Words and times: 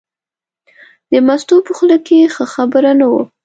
د 1.11 1.13
مستو 1.27 1.55
په 1.67 1.71
خوله 1.77 1.97
کې 2.05 2.31
ښه 2.33 2.45
خبره 2.53 2.91
نه 2.99 3.05
وه. 3.11 3.21